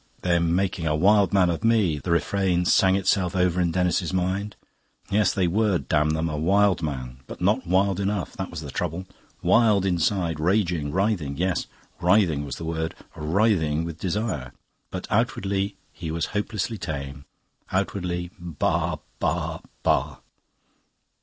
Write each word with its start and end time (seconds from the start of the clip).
"They're 0.23 0.39
making 0.39 0.87
a 0.87 0.95
wild 0.95 1.31
man 1.31 1.51
of 1.51 1.63
me." 1.63 1.99
The 1.99 2.09
refrain 2.09 2.65
sang 2.65 2.95
itself 2.95 3.35
over 3.35 3.61
in 3.61 3.69
Denis's 3.69 4.11
mind. 4.11 4.55
Yes, 5.11 5.31
they 5.31 5.47
were; 5.47 5.77
damn 5.77 6.09
them! 6.09 6.27
A 6.27 6.39
wild 6.39 6.81
man, 6.81 7.19
but 7.27 7.39
not 7.39 7.67
wild 7.67 7.99
enough; 7.99 8.33
that 8.35 8.49
was 8.49 8.61
the 8.61 8.71
trouble. 8.71 9.05
Wild 9.43 9.85
inside; 9.85 10.39
raging, 10.39 10.91
writhing 10.91 11.37
yes, 11.37 11.67
"writhing" 12.01 12.43
was 12.45 12.55
the 12.55 12.65
word, 12.65 12.95
writhing 13.15 13.85
with 13.85 13.99
desire. 13.99 14.53
But 14.89 15.05
outwardly 15.11 15.75
he 15.91 16.09
was 16.09 16.25
hopelessly 16.33 16.79
tame; 16.79 17.25
outwardly 17.71 18.31
baa, 18.39 18.95
baa, 19.19 19.59
baa. 19.83 20.15